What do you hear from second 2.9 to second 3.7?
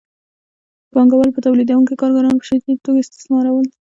استثمارول